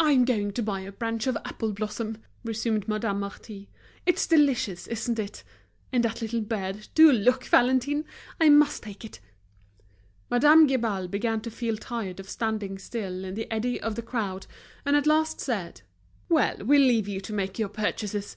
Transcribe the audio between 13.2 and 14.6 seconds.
in the eddy of the crowd,